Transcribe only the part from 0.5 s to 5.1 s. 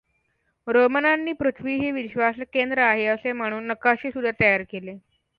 रोमनांनी पृथ्वी हे विश्वाचे केंद्र आहे असे मानून नकाशेसुद्धा तयार केले.